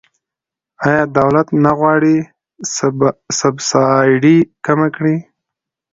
آیا 0.87 1.03
دولت 1.17 1.47
نه 1.63 1.71
غواړي 1.79 2.15
سبسایډي 3.39 4.37
کمه 4.65 4.87
کړي؟ 4.95 5.15